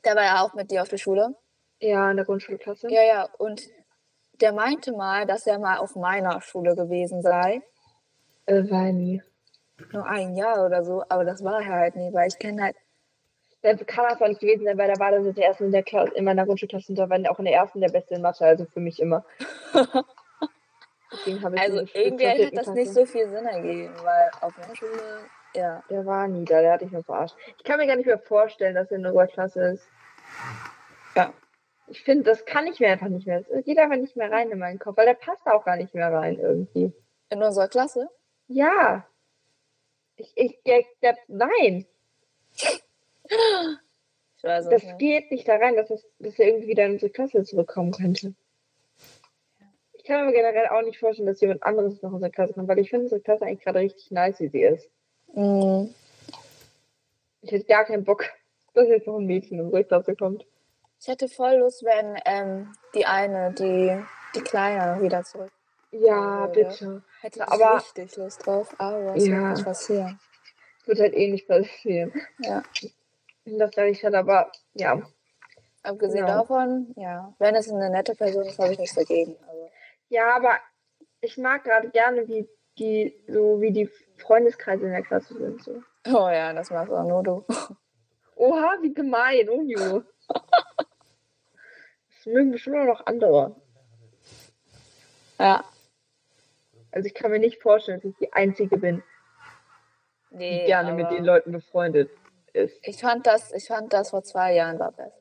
der 0.04 0.16
war 0.16 0.24
ja 0.24 0.42
auch 0.42 0.54
mit 0.54 0.70
dir 0.70 0.82
auf 0.82 0.88
der 0.88 0.98
Schule. 0.98 1.34
Ja, 1.80 2.10
in 2.10 2.16
der 2.16 2.26
Grundschulklasse. 2.26 2.88
Ja, 2.90 3.02
ja, 3.02 3.28
und 3.38 3.62
der 4.40 4.52
meinte 4.52 4.92
mal, 4.92 5.26
dass 5.26 5.46
er 5.46 5.58
mal 5.58 5.78
auf 5.78 5.94
meiner 5.94 6.40
Schule 6.40 6.74
gewesen 6.74 7.22
sei. 7.22 7.62
Äh, 8.46 8.68
war 8.70 8.92
nie. 8.92 9.22
Nur 9.92 10.06
ein 10.06 10.36
Jahr 10.36 10.64
oder 10.64 10.84
so, 10.84 11.04
aber 11.08 11.24
das 11.24 11.42
war 11.42 11.60
er 11.62 11.68
halt 11.68 11.96
nie, 11.96 12.12
weil 12.12 12.28
ich 12.28 12.38
kenne 12.38 12.62
halt. 12.62 12.76
Der 13.62 13.76
kann 13.76 14.06
das 14.08 14.20
auch 14.20 14.26
nicht 14.26 14.40
gewesen 14.40 14.64
sein, 14.64 14.76
weil 14.76 14.92
da 14.92 14.98
war 14.98 15.12
das 15.12 15.34
der 15.34 15.44
erste 15.44 15.64
in 15.64 15.70
der 15.70 15.84
Klasse, 15.84 16.12
in 16.14 16.24
meiner 16.24 16.44
Grundschulklasse 16.44 16.90
und 16.90 16.96
da 16.96 17.08
war 17.08 17.18
auch 17.30 17.38
in 17.38 17.44
der 17.44 17.54
ersten 17.54 17.80
der 17.80 17.90
Beste 17.90 18.14
in 18.14 18.22
Mathe, 18.22 18.44
also 18.44 18.64
für 18.64 18.80
mich 18.80 18.98
immer. 19.00 19.24
Deswegen 21.12 21.42
habe 21.42 21.56
ich 21.56 21.62
Also 21.62 21.78
irgendwie 21.94 22.26
hat 22.28 22.36
vierten 22.36 22.56
das 22.56 22.66
nicht 22.68 22.92
so 22.92 23.04
viel 23.04 23.28
Sinn 23.28 23.44
ergeben, 23.46 23.94
weil 24.02 24.30
auf 24.40 24.56
meiner 24.56 24.74
Schule 24.76 25.00
Ja. 25.54 25.82
Der 25.90 26.06
war 26.06 26.28
nie 26.28 26.44
da, 26.44 26.60
der 26.60 26.72
hatte 26.72 26.84
ich 26.86 26.92
nur 26.92 27.04
verarscht. 27.04 27.36
Ich 27.58 27.64
kann 27.64 27.78
mir 27.78 27.86
gar 27.86 27.96
nicht 27.96 28.06
mehr 28.06 28.18
vorstellen, 28.18 28.74
dass 28.74 28.90
er 28.90 28.98
in 28.98 29.06
unserer 29.06 29.26
Klasse 29.26 29.62
ist. 29.62 29.88
Ja. 31.14 31.32
Ich 31.88 32.02
finde, 32.02 32.24
das 32.24 32.44
kann 32.46 32.66
ich 32.66 32.80
mir 32.80 32.88
einfach 32.90 33.08
nicht 33.08 33.26
mehr. 33.26 33.42
Das 33.42 33.64
geht 33.64 33.78
einfach 33.78 33.96
nicht 33.98 34.16
mehr 34.16 34.30
rein 34.30 34.50
in 34.50 34.58
meinen 34.58 34.78
Kopf, 34.78 34.96
weil 34.96 35.06
der 35.06 35.14
passt 35.14 35.46
auch 35.46 35.64
gar 35.64 35.76
nicht 35.76 35.94
mehr 35.94 36.10
rein 36.12 36.38
irgendwie. 36.38 36.92
In 37.28 37.42
unserer 37.42 37.68
Klasse? 37.68 38.08
Ja. 38.46 39.06
Ich, 40.16 40.32
ich, 40.36 40.62
der, 40.64 40.84
der, 41.02 41.16
nein, 41.28 41.86
Ich 44.36 44.44
weiß 44.44 44.68
das 44.68 44.82
nicht. 44.82 44.98
geht 44.98 45.30
nicht 45.30 45.46
da 45.48 45.56
rein, 45.56 45.76
dass, 45.76 45.90
es, 45.90 46.06
dass 46.18 46.38
er 46.38 46.48
irgendwie 46.48 46.68
wieder 46.68 46.86
in 46.86 46.92
unsere 46.92 47.10
Klasse 47.12 47.44
zurückkommen 47.44 47.92
könnte. 47.92 48.34
Ich 50.02 50.08
kann 50.08 50.26
mir 50.26 50.32
generell 50.32 50.66
auch 50.68 50.82
nicht 50.82 50.98
vorstellen, 50.98 51.26
dass 51.28 51.40
jemand 51.40 51.62
anderes 51.62 52.02
nach 52.02 52.10
unserer 52.10 52.30
Klasse 52.30 52.54
kommt, 52.54 52.66
weil 52.66 52.80
ich 52.80 52.90
finde 52.90 53.04
unsere 53.04 53.20
Klasse 53.20 53.44
eigentlich 53.44 53.60
gerade 53.60 53.78
richtig 53.78 54.10
nice, 54.10 54.40
wie 54.40 54.48
sie 54.48 54.62
ist. 54.62 54.88
Mhm. 55.32 55.94
Ich 57.42 57.52
hätte 57.52 57.66
gar 57.66 57.84
keinen 57.84 58.04
Bock, 58.04 58.24
dass 58.74 58.88
jetzt 58.88 59.06
noch 59.06 59.18
ein 59.18 59.26
Mädchen 59.26 59.58
in 59.60 59.64
unsere 59.66 59.84
Klasse 59.84 60.16
kommt. 60.16 60.44
Ich 61.00 61.06
hätte 61.08 61.28
voll 61.28 61.54
Lust, 61.56 61.84
wenn 61.84 62.16
ähm, 62.24 62.72
die 62.94 63.06
eine, 63.06 63.52
die, 63.52 63.96
die 64.34 64.40
Kleine 64.40 65.00
wieder 65.02 65.22
zurück. 65.24 65.52
Ja, 65.92 66.00
Ja, 66.00 66.46
bitte. 66.46 67.02
Hätte 67.20 67.38
ich 67.40 67.44
Aber- 67.48 67.76
richtig 67.76 68.16
Lust 68.16 68.44
drauf, 68.46 68.74
aber 68.78 69.14
es 69.14 69.26
Ja. 69.26 69.36
wird 69.40 69.50
nicht 69.56 69.64
passieren. 69.64 70.18
Wird 70.86 70.98
halt 70.98 71.14
eh 71.14 71.30
nicht 71.30 71.46
passieren. 71.46 72.12
Ja. 72.40 72.62
Das 73.44 73.70
sage 73.74 73.90
ich 73.90 74.02
halt, 74.02 74.14
aber 74.14 74.50
ja. 74.74 75.00
Abgesehen 75.84 76.26
Ja. 76.26 76.38
davon, 76.38 76.92
ja. 76.96 77.32
Wenn 77.38 77.54
es 77.56 77.70
eine 77.70 77.90
nette 77.90 78.14
Person 78.14 78.44
ist, 78.44 78.58
habe 78.58 78.72
ich 78.72 78.78
nichts 78.78 78.94
dagegen. 78.96 79.36
Also, 79.48 79.70
Ja, 80.12 80.36
aber 80.36 80.58
ich 81.22 81.38
mag 81.38 81.64
gerade 81.64 81.88
gerne, 81.88 82.28
wie 82.28 82.46
die, 82.78 83.24
so 83.28 83.62
wie 83.62 83.72
die 83.72 83.88
Freundeskreise 84.18 84.84
in 84.84 84.92
der 84.92 85.02
Klasse 85.02 85.32
sind. 85.38 85.62
So. 85.62 85.82
oh 86.06 86.28
ja, 86.28 86.52
das 86.52 86.70
machst 86.70 86.92
auch 86.92 87.08
nur 87.08 87.22
du. 87.22 87.46
Oha, 88.36 88.76
wie 88.82 88.92
gemein, 88.92 89.48
Unju. 89.48 90.02
Das 92.14 92.26
mögen 92.26 92.52
bestimmt 92.52 92.76
auch 92.76 92.84
noch 92.84 93.06
andere. 93.06 93.56
Ja. 95.38 95.64
Also 96.90 97.06
ich 97.06 97.14
kann 97.14 97.30
mir 97.30 97.38
nicht 97.38 97.62
vorstellen, 97.62 98.02
dass 98.02 98.10
ich 98.10 98.16
die 98.18 98.34
Einzige 98.34 98.76
bin, 98.76 99.02
die 100.30 100.36
Nee, 100.36 100.66
gerne 100.66 100.92
mit 100.92 101.10
den 101.10 101.24
Leuten 101.24 101.52
befreundet 101.52 102.10
ist. 102.52 102.78
Ich 102.86 103.00
fand 103.00 103.26
das, 103.26 103.50
ich 103.52 103.66
fand 103.66 103.94
das 103.94 104.10
vor 104.10 104.22
zwei 104.22 104.52
Jahren 104.54 104.78
war 104.78 104.92
besser. 104.92 105.18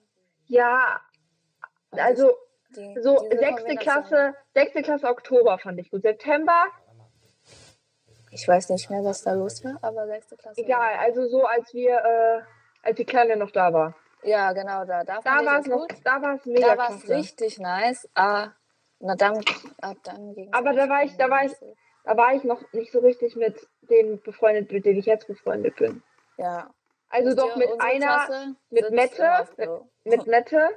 Ja, 0.47 0.99
also 1.91 2.33
die, 2.75 2.95
so 3.01 3.17
sechste 3.31 3.75
Klasse, 3.75 4.35
sechste 4.53 4.81
Klasse 4.81 5.07
Oktober 5.07 5.57
fand 5.59 5.79
ich 5.79 5.89
gut. 5.91 6.01
September, 6.01 6.65
Ich 8.31 8.47
weiß 8.47 8.69
nicht 8.69 8.89
mehr, 8.89 9.03
was 9.03 9.23
da 9.23 9.33
los 9.33 9.63
war, 9.63 9.77
aber 9.81 10.07
sechste 10.07 10.37
Klasse. 10.37 10.61
egal. 10.61 10.95
Also 10.99 11.27
so, 11.27 11.45
als 11.45 11.73
wir, 11.73 11.97
äh, 11.97 12.41
als 12.87 12.95
die 12.95 13.05
Kleine 13.05 13.35
noch 13.35 13.51
da 13.51 13.73
war. 13.73 13.95
Ja, 14.23 14.53
genau, 14.53 14.85
da. 14.85 15.03
Da, 15.03 15.19
Da 15.21 15.45
war 15.45 15.59
es 15.59 15.69
gut. 15.69 15.93
da 16.03 16.21
war 16.21 16.35
es 16.35 16.45
mega 16.45 16.67
Da 16.69 16.77
war 16.77 16.95
es 16.95 17.09
richtig 17.09 17.59
nice. 17.59 18.07
Ah, 18.15 18.49
na 18.99 19.15
dann, 19.15 19.43
ab 19.81 19.97
dann 20.03 20.33
ging 20.33 20.53
Aber 20.53 20.73
da 20.73 20.87
war 20.87 21.03
ich- 21.03 21.17
da 21.17 21.29
war 21.29 21.43
ich- 21.45 21.55
Da 22.03 22.17
war 22.17 22.33
ich 22.33 22.43
noch 22.43 22.59
nicht 22.73 22.91
so 22.91 22.97
richtig 22.99 23.35
mit 23.35 23.55
denen 23.83 24.19
befreundet, 24.23 24.71
mit 24.71 24.85
denen 24.85 24.97
ich 24.97 25.05
jetzt 25.05 25.27
befreundet 25.27 25.75
bin. 25.75 26.01
Ja. 26.37 26.73
Also 27.09 27.35
doch 27.35 27.55
mit 27.55 27.69
einer, 27.79 28.25
Klasse 28.25 28.55
mit 28.71 28.89
Mette, 28.89 29.47
mit 30.03 30.25
Mette, 30.25 30.69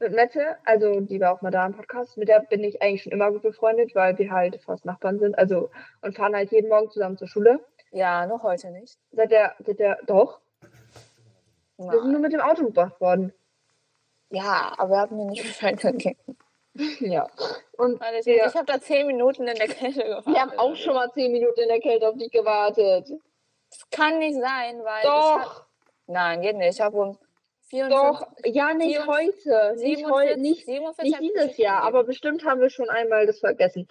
mit 0.00 0.12
Mette, 0.12 0.56
also 0.64 1.00
die 1.00 1.20
war 1.20 1.32
auch 1.32 1.42
mal 1.42 1.50
da 1.50 1.66
im 1.66 1.74
Podcast, 1.74 2.16
mit 2.16 2.28
der 2.28 2.40
bin 2.40 2.62
ich 2.64 2.80
eigentlich 2.82 3.02
schon 3.02 3.12
immer 3.12 3.30
gut 3.30 3.42
befreundet, 3.42 3.94
weil 3.94 4.16
wir 4.18 4.30
halt 4.30 4.60
fast 4.62 4.84
Nachbarn 4.84 5.18
sind, 5.18 5.36
also 5.38 5.70
und 6.02 6.16
fahren 6.16 6.34
halt 6.34 6.50
jeden 6.52 6.68
Morgen 6.68 6.90
zusammen 6.90 7.16
zur 7.16 7.28
Schule. 7.28 7.60
Ja, 7.90 8.26
noch 8.26 8.42
heute 8.42 8.70
nicht. 8.70 8.98
Seit 9.12 9.30
der, 9.30 9.54
seit 9.58 9.78
der, 9.78 9.98
doch, 10.06 10.40
wir 11.78 11.90
sind 11.92 12.04
nur 12.04 12.12
Nein. 12.14 12.20
mit 12.22 12.32
dem 12.32 12.40
Auto 12.40 12.64
gebracht 12.64 13.00
worden. 13.00 13.32
Ja, 14.30 14.74
aber 14.76 14.90
wir 14.90 14.98
haben 14.98 15.16
mir 15.16 15.26
nicht 15.26 15.42
Bescheid 15.42 15.78
gegeben. 15.80 16.16
Ja. 17.00 17.26
Und 17.76 18.00
Weil 18.00 18.20
Ich, 18.20 18.26
wir, 18.26 18.46
ich 18.46 18.54
habe 18.54 18.66
da 18.66 18.80
zehn 18.80 19.08
Minuten 19.08 19.48
in 19.48 19.56
der 19.56 19.66
Kälte 19.66 20.00
gewartet. 20.00 20.26
wir 20.32 20.40
haben 20.40 20.52
auch 20.58 20.76
schon 20.76 20.94
mal 20.94 21.10
zehn 21.10 21.32
Minuten 21.32 21.58
in 21.58 21.66
der 21.68 21.80
Kälte 21.80 22.08
auf 22.08 22.16
dich 22.16 22.30
gewartet. 22.30 23.10
Das 23.68 23.90
kann 23.90 24.20
nicht 24.20 24.38
sein, 24.38 24.78
weil 24.84 25.02
ich 25.02 25.08
hab, 25.08 25.42
Doch, 25.42 25.66
Nein, 26.06 26.40
geht 26.40 26.56
nicht. 26.56 26.74
Ich 26.74 26.80
habe 26.80 26.96
um 26.96 27.18
54, 27.70 27.90
doch, 27.90 28.26
ja, 28.44 28.74
nicht 28.74 28.96
44, 28.96 29.06
heute, 29.06 29.76
nicht 29.76 30.04
heute, 30.10 30.34
47, 30.34 30.36
nicht 30.42 30.66
47 30.66 31.04
Nicht 31.04 31.14
hab 31.14 31.22
ich 31.22 31.32
dieses 31.32 31.56
Jahr, 31.58 31.82
aber 31.82 32.04
bestimmt 32.04 32.44
haben 32.44 32.60
wir 32.60 32.70
schon 32.70 32.88
einmal 32.88 33.26
das 33.26 33.40
vergessen. 33.40 33.88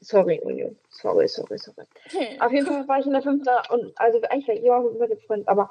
Sorry, 0.00 0.38
Union. 0.40 0.76
Sorry, 0.90 1.26
sorry, 1.28 1.56
sorry. 1.56 1.86
Auf 2.40 2.52
jeden 2.52 2.66
Fall 2.66 2.86
war 2.86 2.98
ich 2.98 3.06
in 3.06 3.12
der 3.12 3.22
fünften 3.22 3.48
und 3.70 3.98
also 3.98 4.20
eigentlich 4.28 4.48
war 4.48 4.54
ich 4.54 4.62
immer 4.64 4.82
mit 4.82 5.10
dem 5.10 5.18
Freund, 5.20 5.48
aber 5.48 5.70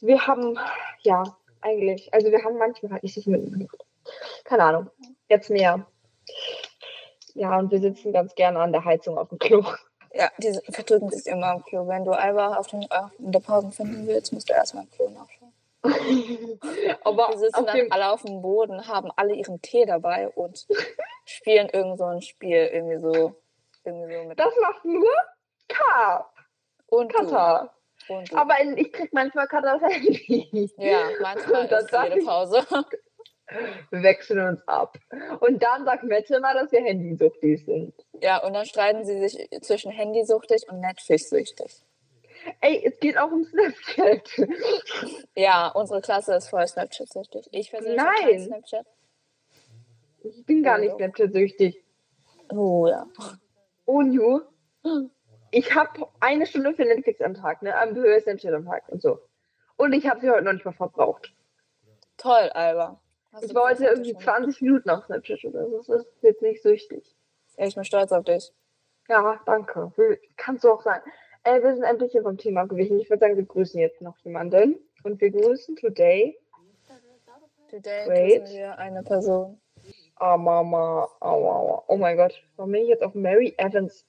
wir 0.00 0.26
haben, 0.26 0.58
ja, 1.00 1.22
eigentlich, 1.62 2.12
also 2.12 2.30
wir 2.30 2.44
haben 2.44 2.58
manchmal 2.58 2.92
halt 2.92 3.02
nicht 3.02 3.14
sich 3.14 3.26
mitgemacht. 3.26 3.84
Keine 4.44 4.64
Ahnung. 4.64 4.90
Jetzt 5.28 5.50
mehr. 5.50 5.86
Ja, 7.34 7.58
und 7.58 7.70
wir 7.70 7.80
sitzen 7.80 8.12
ganz 8.12 8.34
gerne 8.34 8.60
an 8.60 8.72
der 8.72 8.84
Heizung 8.84 9.18
auf 9.18 9.28
dem 9.28 9.38
Klo. 9.38 9.64
Ja, 10.14 10.30
die 10.38 10.58
verdrücken 10.70 11.10
sich 11.10 11.26
immer 11.26 11.48
am 11.48 11.64
Klo. 11.64 11.86
Wenn 11.88 12.04
du 12.04 12.12
Alba 12.12 12.56
auf, 12.56 12.68
den, 12.68 12.90
auf 12.90 13.10
in 13.18 13.32
der 13.32 13.40
Pause 13.40 13.70
finden 13.70 14.06
willst, 14.06 14.32
musst 14.32 14.48
du 14.48 14.54
erstmal 14.54 14.84
im 14.84 14.90
Klo 14.90 15.10
nachschauen. 15.10 15.45
aber 17.04 17.30
Die 17.32 17.38
sitzen 17.38 17.66
dann 17.66 17.90
alle 17.90 18.12
auf 18.12 18.22
dem 18.22 18.42
Boden, 18.42 18.86
haben 18.86 19.10
alle 19.16 19.34
ihren 19.34 19.60
Tee 19.62 19.86
dabei 19.86 20.28
und 20.28 20.66
spielen 21.24 21.68
irgend 21.68 21.98
so 21.98 22.04
ein 22.04 22.22
Spiel 22.22 22.70
irgendwie 22.72 22.98
so, 22.98 23.34
irgendwie 23.84 24.14
so 24.14 24.24
mit. 24.24 24.38
das 24.38 24.54
macht 24.60 24.84
nur 24.84 25.14
K. 25.68 26.30
und 26.86 27.12
du. 27.12 27.16
Kata. 27.18 27.72
Und 28.08 28.30
du. 28.30 28.36
Aber 28.36 28.54
ich 28.76 28.92
krieg 28.92 29.12
manchmal 29.12 29.48
Katas 29.48 29.82
Handy. 29.82 30.70
Ja, 30.76 31.10
manchmal 31.20 31.62
Und 31.62 31.72
ist 31.72 31.92
jede 31.92 32.24
Pause. 32.24 32.66
Wir 33.90 34.02
wechseln 34.02 34.40
uns 34.40 34.66
ab. 34.66 34.96
Und 35.40 35.62
dann 35.62 35.84
sagt 35.84 36.02
Mette 36.02 36.40
mal, 36.40 36.54
dass 36.54 36.72
wir 36.72 36.82
Handysuchtis 36.82 37.64
sind. 37.64 37.94
Ja, 38.20 38.44
und 38.44 38.54
dann 38.54 38.66
streiten 38.66 39.04
sie 39.04 39.20
sich 39.20 39.48
zwischen 39.62 39.92
Handysuchtig 39.92 40.68
und 40.68 40.80
Netflix-süchtig. 40.80 41.84
Ey, 42.60 42.82
es 42.84 42.98
geht 43.00 43.18
auch 43.18 43.30
um 43.30 43.44
Snapchat. 43.44 44.48
Ja, 45.34 45.68
unsere 45.68 46.00
Klasse 46.00 46.34
ist 46.34 46.48
voll 46.48 46.66
Snapchat-süchtig. 46.66 47.48
Ich 47.52 47.70
persönlich 47.70 48.00
Nein. 48.00 48.40
Snapchat. 48.40 48.86
Ich 50.22 50.44
bin 50.44 50.62
gar 50.62 50.78
nicht. 50.78 50.96
Snapchat-süchtig. 50.96 51.82
Oh 52.50 52.86
ja. 52.86 53.06
Onyu, 53.86 54.40
ich 55.50 55.74
habe 55.74 56.08
eine 56.20 56.46
Stunde 56.46 56.74
für 56.74 56.84
Netflix 56.84 57.20
am 57.20 57.34
Tag, 57.34 57.62
ne? 57.62 57.76
Am 57.76 57.94
Höhe 57.94 58.20
Snapchat 58.20 58.52
am 58.52 58.64
Tag 58.64 58.88
und 58.88 59.02
so. 59.02 59.20
Und 59.76 59.92
ich 59.92 60.08
habe 60.08 60.20
sie 60.20 60.30
heute 60.30 60.42
noch 60.42 60.52
nicht 60.52 60.64
mal 60.64 60.72
verbraucht. 60.72 61.32
Toll, 62.16 62.50
Alba. 62.54 63.00
Hast 63.32 63.44
Ich 63.44 63.54
war 63.54 63.70
heute 63.70 63.84
irgendwie 63.84 64.14
abgeschwommen. 64.14 64.50
20 64.52 64.62
Minuten 64.62 64.90
auf 64.90 65.04
Snapchat 65.04 65.44
oder 65.44 65.68
so. 65.68 65.82
Das 65.86 66.04
ist 66.06 66.22
jetzt 66.22 66.42
nicht 66.42 66.62
süchtig. 66.62 67.14
Ich 67.58 67.74
bin 67.74 67.84
stolz 67.84 68.12
auf 68.12 68.24
dich. 68.24 68.52
Ja, 69.08 69.40
danke. 69.46 69.92
Kannst 70.36 70.64
du 70.64 70.72
auch 70.72 70.82
sein. 70.82 71.00
Äh, 71.46 71.62
wir 71.62 71.74
sind 71.74 71.84
ein 71.84 71.96
bisschen 71.98 72.24
vom 72.24 72.36
Thema 72.36 72.62
abgewichen. 72.62 72.98
Ich 72.98 73.08
würde 73.08 73.20
sagen, 73.20 73.36
wir 73.36 73.44
grüßen 73.44 73.80
jetzt 73.80 74.00
noch 74.00 74.18
jemanden. 74.24 74.80
Und 75.04 75.20
wir 75.20 75.30
grüßen 75.30 75.76
today. 75.76 76.36
Today 77.70 78.08
Wait. 78.08 78.40
grüßen 78.40 78.56
wir 78.56 78.78
eine 78.78 79.02
Person. 79.04 79.60
Oh, 80.18 80.36
Mama. 80.36 81.08
Oh, 81.20 81.40
Mama. 81.40 81.84
Oh 81.86 81.96
mein 81.96 82.16
Gott. 82.16 82.42
Warum 82.56 82.72
bin 82.72 82.82
ich 82.82 82.88
jetzt 82.88 83.02
auf 83.04 83.14
Mary 83.14 83.54
Evans? 83.58 84.04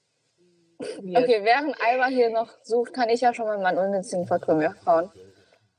probiert? 0.78 1.22
Okay, 1.22 1.44
während 1.44 1.76
Alba 1.80 2.06
hier 2.06 2.30
noch 2.30 2.50
sucht, 2.62 2.92
kann 2.92 3.08
ich 3.08 3.20
ja 3.20 3.32
schon 3.32 3.46
mal 3.46 3.58
meinen 3.58 3.78
unnützigen 3.78 4.26
Fakt 4.26 4.48
hauen. 4.48 5.10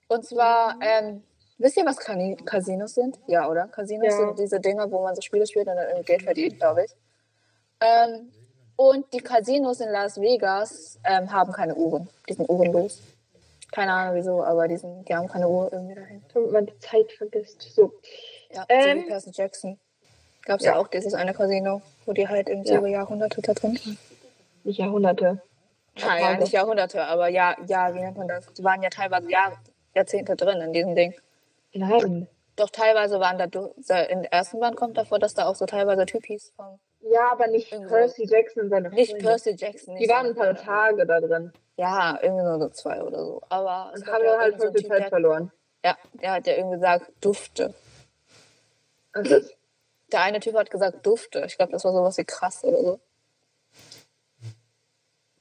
Und 0.07 0.25
zwar, 0.25 0.77
ähm, 0.81 1.23
wisst 1.57 1.77
ihr, 1.77 1.85
was 1.85 1.97
Casinos 1.97 2.95
sind? 2.95 3.19
Ja, 3.27 3.49
oder? 3.49 3.67
Casinos 3.67 4.07
Ja. 4.07 4.27
sind 4.27 4.39
diese 4.39 4.59
Dinger, 4.59 4.89
wo 4.91 5.03
man 5.03 5.15
so 5.15 5.21
Spiele 5.21 5.45
spielt 5.45 5.67
und 5.67 5.75
dann 5.75 5.87
irgendwie 5.87 6.05
Geld 6.05 6.23
verdient, 6.23 6.57
glaube 6.57 6.85
ich. 6.85 6.91
Ähm, 7.81 8.31
und 8.79 9.11
die 9.11 9.19
Casinos 9.19 9.81
in 9.81 9.89
Las 9.89 10.21
Vegas 10.21 10.97
ähm, 11.03 11.29
haben 11.33 11.51
keine 11.51 11.75
Uhren. 11.75 12.07
Die 12.29 12.33
sind 12.33 12.47
uhrenlos. 12.47 13.01
Keine 13.73 13.91
Ahnung 13.91 14.15
wieso, 14.15 14.41
aber 14.41 14.69
die, 14.69 14.77
sind, 14.77 15.03
die 15.09 15.13
haben 15.13 15.27
keine 15.27 15.49
Uhr 15.49 15.67
irgendwie 15.73 15.95
dahin. 15.95 16.23
Damit 16.33 16.51
man 16.53 16.65
die 16.65 16.79
Zeit 16.79 17.11
vergisst. 17.11 17.61
So. 17.75 17.91
Ja, 18.53 18.61
so 18.61 18.65
Ähm, 18.69 18.99
wie 18.99 19.07
Percy 19.07 19.31
Jackson. 19.33 19.77
Gab 20.45 20.61
es 20.61 20.65
ja. 20.65 20.71
ja. 20.71 20.77
auch 20.79 20.87
dieses 20.87 21.13
eine 21.13 21.33
Casino, 21.33 21.81
wo 22.05 22.13
die 22.13 22.25
halt 22.29 22.47
irgendwie 22.47 22.69
Ja. 22.69 22.77
über 22.77 22.87
Jahrhunderte 22.87 23.41
da 23.41 23.53
drin 23.53 23.77
waren. 23.83 23.97
Nicht 24.63 24.79
Jahrhunderte. 24.79 25.25
Naja, 25.25 26.07
Jahrhunderte. 26.07 26.39
nicht 26.43 26.53
Jahrhunderte, 26.53 27.03
aber 27.03 27.27
ja, 27.27 27.57
ja, 27.67 27.93
wie 27.93 27.99
nennt 27.99 28.17
man 28.17 28.29
das? 28.29 28.45
Die 28.53 28.63
waren 28.63 28.81
ja 28.81 28.89
teilweise 28.89 29.29
Jahr, 29.29 29.61
Jahrzehnte 29.93 30.37
drin 30.37 30.61
in 30.61 30.71
diesem 30.71 30.95
Ding. 30.95 31.13
Nein. 31.73 32.29
Doch 32.55 32.69
teilweise 32.69 33.19
waren 33.19 33.37
da, 33.37 34.03
in 34.03 34.21
der 34.21 34.31
ersten 34.31 34.61
Band 34.61 34.77
kommt 34.77 34.97
davor, 34.97 35.19
dass 35.19 35.33
da 35.33 35.47
auch 35.47 35.55
so 35.55 35.65
teilweise 35.65 36.05
Typis 36.05 36.53
von, 36.55 36.79
Ja, 37.01 37.31
aber 37.31 37.47
nicht 37.47 37.71
Irgendwo. 37.71 37.93
Percy 37.95 38.25
Jackson 38.29 38.69
seine 38.69 38.89
nicht 38.89 39.11
Freunde. 39.11 39.25
Percy 39.25 39.55
Jackson. 39.57 39.95
Die 39.95 40.01
Nicht 40.01 40.11
waren 40.11 40.27
ein 40.27 40.35
paar. 40.35 40.53
Tage 40.55 41.05
da 41.05 41.19
drin 41.21 41.53
Ja, 41.77 42.19
irgendwie 42.21 42.43
nur 42.43 42.59
so 42.59 42.69
zwei 42.69 43.01
oder 43.01 43.23
so. 43.23 43.41
Aber 43.49 43.91
und 43.95 44.05
haben 44.05 44.23
ja 44.23 44.37
halt 44.37 44.59
so 44.61 44.71
viel 44.71 44.85
Zeit 44.85 45.03
der, 45.03 45.09
verloren. 45.09 45.51
ja, 45.83 45.97
der 46.13 46.31
hat 46.33 46.47
ja 46.47 46.53
irgendwie 46.55 46.75
gesagt, 46.75 47.11
Dufte. 47.21 47.73
Ist, 49.15 49.55
Der 50.11 50.21
eine 50.21 50.39
Typ 50.39 50.55
hat 50.55 50.69
gesagt, 50.69 51.05
Dufte. 51.05 51.43
Ich 51.47 51.55
glaube, 51.57 51.71
das 51.71 51.83
war 51.85 51.93
sowas 51.93 52.17
wie 52.17 52.25
krass 52.25 52.63
oder 52.63 52.77
so. 52.81 52.99